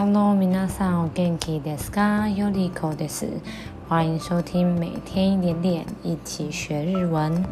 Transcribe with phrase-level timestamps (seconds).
[0.00, 2.28] Hello，皆さんお元気ですか？
[2.28, 3.26] ヨリコです。
[3.88, 7.44] 欢迎收听每天一点点，一起学日文。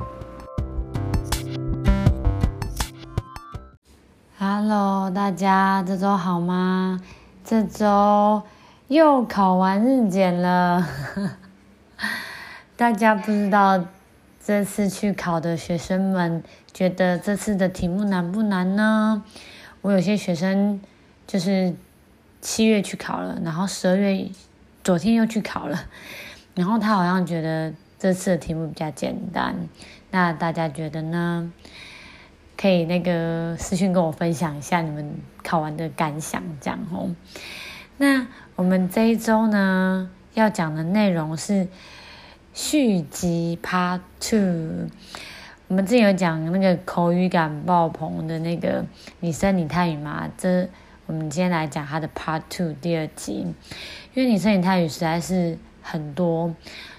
[4.39, 7.01] Hello，大家这周好吗？
[7.45, 8.43] 这周
[8.89, 10.87] 又考完日检了。
[12.77, 13.85] 大家不知道
[14.45, 19.23] 这次去考的学生们觉得这次的题目难不难呢？
[19.81, 20.81] 我有些学生
[21.27, 21.75] 就是。
[22.42, 24.30] 七月去考了，然后十二月
[24.84, 25.88] 昨天又去考了，
[26.56, 29.56] 然后他好像觉得这次的题目比较简单。
[30.12, 31.52] 那大家觉得呢？
[32.62, 37.16] 可以那个私讯跟我分享一下你们考完的感想，这样哦。
[37.96, 41.70] 那我们这一周呢要讲的内容是
[42.54, 44.90] 续集 Part Two。
[45.70, 48.84] 我们之前有讲那个口语感爆棚的那个
[49.22, 50.30] 拟声拟态语嘛？
[50.38, 50.68] 这
[51.10, 53.34] 我们今天来讲它的 Part Two 第二集，
[54.14, 56.54] 因为拟声拟态语实在是很多。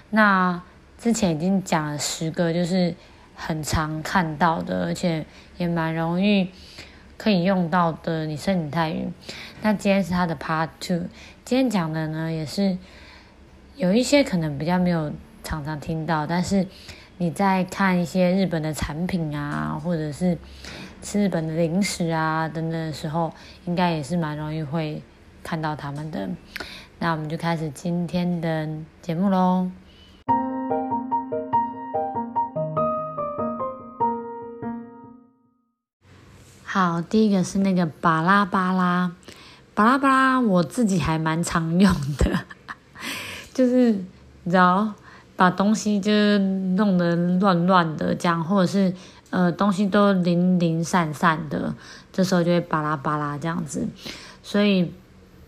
[0.09, 0.61] 那
[0.97, 2.93] 之前已经讲了十个，就是
[3.37, 6.49] 很常看到的，而且也蛮容易
[7.15, 9.07] 可以用到的拟声拟态语。
[9.61, 11.05] 那今天是它的 Part Two，
[11.45, 12.77] 今天讲的呢也是
[13.77, 16.67] 有一些可能比较没有常常听到，但是
[17.21, 20.35] 你在看一些日本的产品啊，或者是。
[21.03, 23.33] 吃日本的零食啊等等的时候，
[23.65, 25.01] 应该也是蛮容易会
[25.41, 26.29] 看到他们的。
[26.99, 28.69] 那我们就开始今天的
[29.01, 29.71] 节目喽。
[36.63, 39.11] 好，第一个是那个巴拉巴拉，
[39.73, 42.45] 巴拉巴拉，我自己还蛮常用的，
[43.55, 43.91] 就是
[44.43, 44.93] 你知道，
[45.40, 46.10] 把东西就
[46.76, 48.92] 弄得乱乱的这样，或者是。
[49.30, 51.74] 呃，东西都零零散散的，
[52.12, 53.86] 这时候就会巴拉巴拉这样子。
[54.40, 54.88] 所以，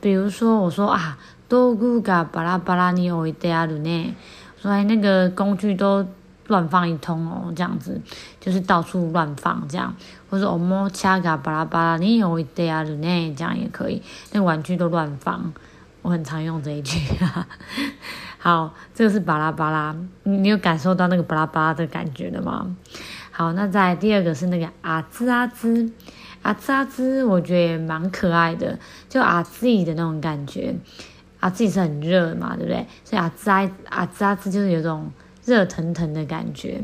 [0.01, 1.17] 比如说我说啊，
[1.49, 4.15] 道具が巴拉巴拉に置いてあるね，
[4.61, 6.05] 所以那个工具都
[6.49, 8.01] 乱放一通哦，这样子
[8.41, 9.95] 就是到处乱放这样。
[10.29, 14.03] 或者おもちゃが巴拉巴拉に置いてあるね，这样也可以。
[14.33, 15.53] 那个玩具都乱放，
[16.03, 17.01] 我很常用这一句。
[18.39, 22.77] 好，这个是巴拉巴拉，你有感受到那个巴拉巴拉的感觉了吗？
[23.33, 25.93] 好，那再第二个是那个阿兹阿兹，
[26.43, 28.79] 阿兹阿兹，我觉得也蛮可爱的，
[29.09, 30.75] 就阿兹的那种感觉，
[31.41, 32.87] 阿兹是很热嘛，对不对？
[33.05, 35.11] 所以阿兹阿阿兹阿兹就是有种
[35.45, 36.81] 热腾腾的感觉，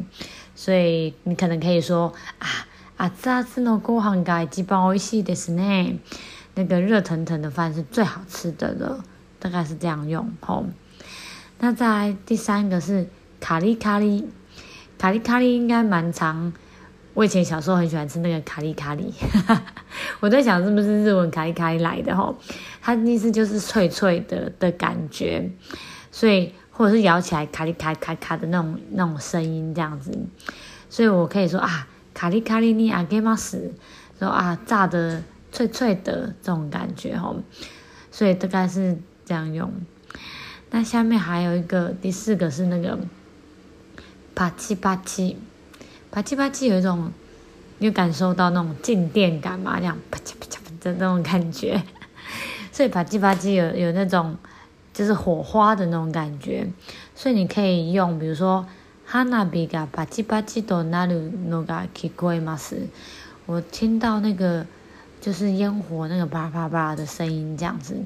[0.56, 2.47] 所以你可能可以说啊，
[2.97, 5.98] 阿兹阿兹のご饭が一番美味しいですね，
[6.59, 9.01] 那个热腾腾的饭是最好吃的了，
[9.39, 10.29] 大概是这样用。
[10.41, 10.65] 吼，
[11.59, 13.07] 那再第三个是
[13.39, 14.29] 卡利卡利。
[14.97, 16.51] 卡利卡利应该蛮长，
[17.13, 19.13] 我以前小时候很喜欢吃那个卡利卡利，
[20.19, 22.35] 我在想是不是日文卡利卡利来的吼，
[22.81, 25.49] 它意思就是脆脆的的感觉，
[26.11, 30.11] 所以或者是咬起来卡利卡卡卡的那种那种声音这样子，
[30.89, 33.73] 所以我可以说啊，卡利卡利你阿给马斯，
[34.19, 37.36] 说啊炸的脆脆的这种感觉吼，
[38.10, 39.72] 所以大概是这样用。
[40.70, 42.98] 那下面还有一个第四个是那个。
[44.36, 45.36] 啪叽啪叽，
[46.10, 47.12] 啪叽啪叽，有一种，
[47.78, 49.78] 你有感受到那种静电感吗？
[49.78, 51.80] 这样啪叽啪叽的那种感觉，
[52.72, 54.36] 所以啪叽啪叽有有那种
[54.92, 56.69] 就是火花的那种感觉，
[57.14, 58.66] 所以你可以用，比如说
[59.06, 59.30] 花火
[59.69, 62.88] が啪叽啪叽となるのが闻こえます。
[63.47, 64.66] 我听到那个
[65.20, 68.02] 就是烟火那个啪啪啪的声音这样子，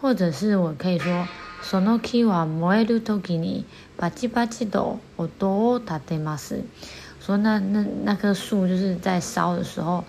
[0.00, 1.26] 或者是我可以说。
[1.62, 3.66] その木は燃える时に
[3.98, 6.64] バチバチと音を立てます。
[7.20, 10.04] 说那那那棵树就是在烧的时候，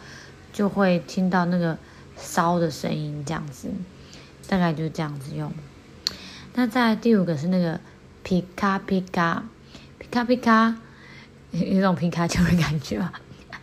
[0.53, 1.77] 就会听到那个
[2.15, 3.67] 烧的声音，这样子，
[4.47, 5.51] 大概就这样子用。
[6.55, 7.81] 那再第五个是那个
[8.23, 9.43] 皮卡皮卡，
[9.99, 10.77] 皮卡皮卡，
[11.51, 13.11] 有种皮卡丘的感觉吧？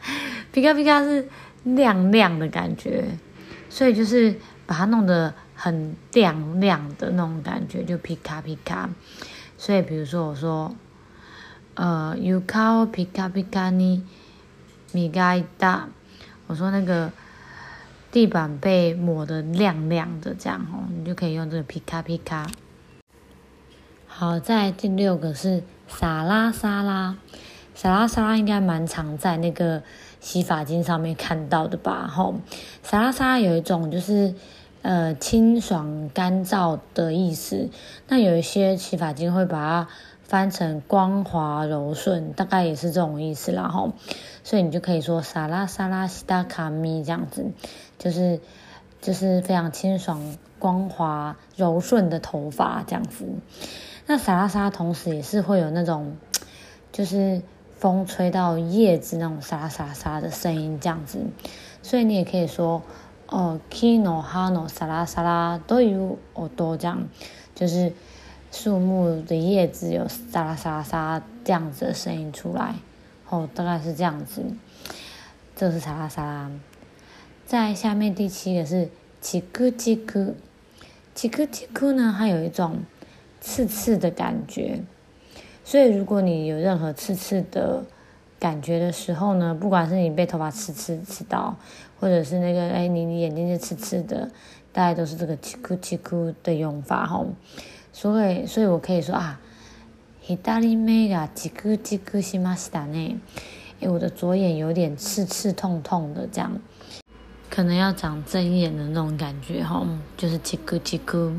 [0.53, 1.27] 皮卡皮卡是
[1.65, 3.05] 亮亮的感觉，
[3.69, 4.37] 所以就是
[4.67, 5.35] 把它弄得。
[5.61, 8.89] 很亮亮的那种感觉，就皮卡皮卡。
[9.57, 10.73] 所以，比如说我说，
[11.75, 12.15] 呃，
[12.47, 14.03] 床をピカピカに
[14.93, 15.87] 磨いた。
[16.47, 17.11] 我说那个
[18.13, 22.49] 地板被抹得亮亮的，这样哦，你就可以用这个皮卡皮卡。
[24.07, 27.17] 好，再第六个是沙拉沙拉，
[27.75, 29.83] 沙拉沙拉应该蛮常在那个
[30.24, 32.08] 洗发精上面看到的吧？
[32.08, 32.34] 吼，
[32.82, 34.34] 沙拉沙拉有一种就是。
[34.84, 37.70] 呃，清爽干燥的意思。
[38.10, 39.88] 那有一些洗发精会把它
[40.24, 43.94] 翻成光滑柔顺，大概也是这种意思啦吼。
[44.44, 47.54] 所以你就可以说沙拉沙拉西达卡咪这样子，
[47.98, 48.42] 就是
[49.00, 53.26] 就是非常清爽、光滑、柔顺的头发这样子。
[54.06, 56.18] 那沙拉沙同时也是会有那种，
[56.92, 57.42] 就是
[57.84, 61.20] 风吹到叶子那种沙沙沙的声音这样子，
[61.82, 62.82] 所以你也可以说
[63.28, 67.10] 哦，kino hano 沙拉沙拉都有哦多这样，
[67.54, 67.92] 就是
[68.54, 72.76] 树木的叶子有沙拉沙拉沙这样子的声音出来，
[73.28, 74.46] 哦，大概是这样子。
[75.54, 76.50] 这是沙拉沙拉。
[77.46, 78.90] 在下面第七个是
[79.22, 80.36] 叽咕叽咕，
[81.14, 82.84] 叽咕叽咕呢，它有一种。
[83.46, 84.86] 刺刺的感觉，
[85.65, 87.85] 所以如果你有任何刺刺的
[88.39, 91.57] 感觉的时候呢，不管是你被头发刺刺刺到，
[92.01, 94.31] 或者是那个哎，你你眼睛是刺刺的，
[94.73, 97.27] 大概都是这个七哭七哭的用法吼。
[97.93, 99.41] 所以，所以我可以说啊，
[100.27, 103.17] 左目がチクチクしましたね。
[103.81, 106.59] 哎，我的左眼有点刺刺痛痛的，这样，
[107.51, 109.87] 可能要长针眼的那种感觉吼，
[110.17, 111.33] 就是七哭七哭。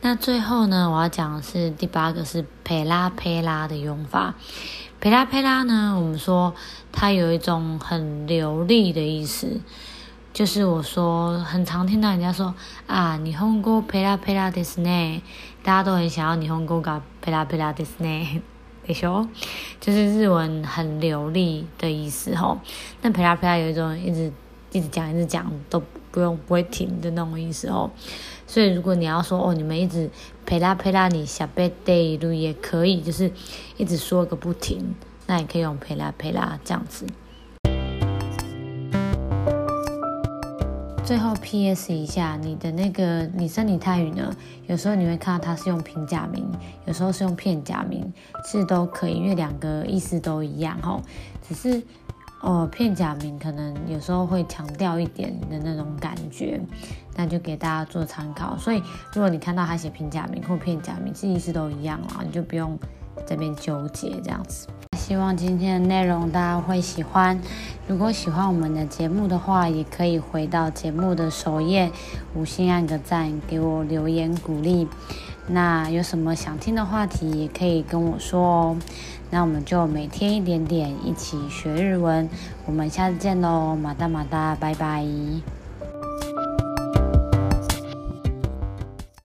[0.00, 4.34] 那最后呢，我要讲的是第八个是佩拉佩拉的用法。
[5.00, 6.54] 佩拉佩拉呢，我们说
[6.92, 9.60] 它有一种很流利的意思，
[10.32, 12.54] 就是我说很常听到人家说
[12.86, 15.20] 啊，日本语ペラペラですね，
[15.62, 18.42] 大家都很想要日本语がペラペラ ですね，
[18.86, 19.28] でしょ？
[19.80, 22.58] 就是日文很流利的意思吼。
[23.02, 24.32] 那佩拉佩拉有一种一直
[24.71, 25.81] 一直讲一直讲都
[26.11, 27.89] 不用不会停的那种意思哦。
[28.45, 30.09] 所以，如果你要说哦，你们一直
[30.45, 33.31] 陪啦陪啦，你下辈子路也可以，就是
[33.75, 37.05] 一直说个不停，那也可以用陪啦陪啦这样子。
[41.03, 41.93] 最后 P.S.
[41.93, 44.33] 一下，你的那个拟声拟态语呢，
[44.67, 46.45] 有时候你会看到它是用平假名，
[46.85, 48.13] 有时候是用片假名，
[48.45, 51.01] 其实都可以，因为两个意思都一样吼，
[51.47, 51.83] 只是。
[52.47, 56.61] 哦，片假名可能有时候会强调一点的那种感觉，
[57.13, 58.55] 那就给大家做参考。
[58.57, 58.81] 所以，
[59.13, 62.79] 如果你看到他写平假名或片假名，其实意思都一样啦，你就不用
[63.25, 64.65] 这边纠结这样子。
[64.97, 67.37] 希望今天的内容大家会喜欢。
[67.85, 71.91] 如果喜欢我们的节目的话，也可以回到节目的首页，
[72.33, 74.87] 五星按个赞，给我留言鼓励。
[75.47, 78.77] 那有什么想听的话题，也可以跟我说哦。
[79.29, 82.29] 那我们就每天一点点一起学日文，
[82.65, 85.05] 我们下次见喽，马达马达，拜拜。